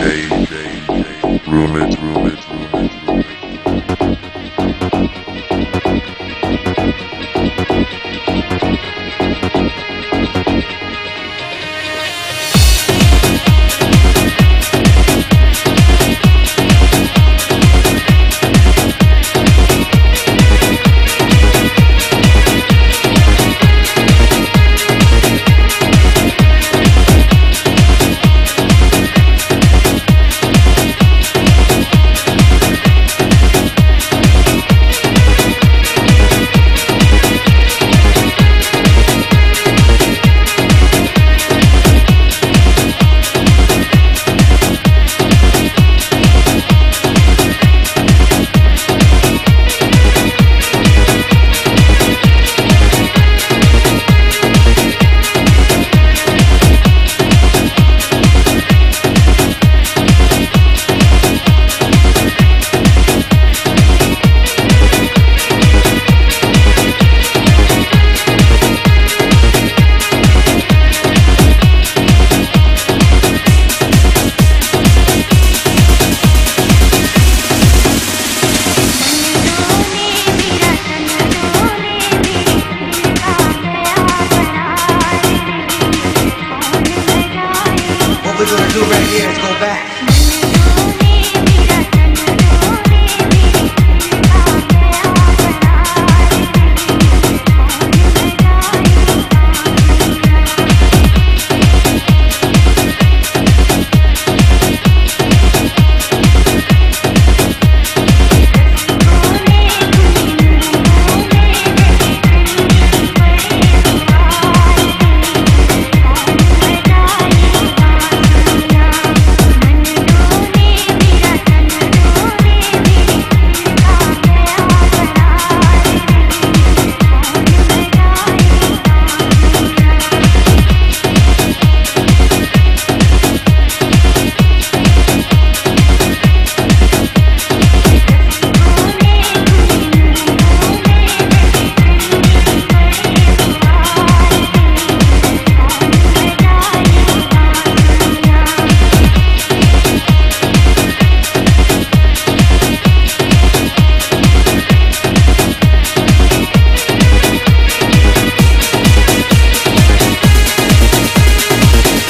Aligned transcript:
J, 0.00 0.28
J, 0.28 0.86
J, 0.88 1.20
room 1.46 1.76
it, 1.76 1.98
room 2.00 2.26
it. 2.28 2.39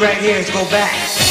right 0.00 0.16
here 0.16 0.36
is 0.36 0.48
go 0.50 0.64
back. 0.70 1.29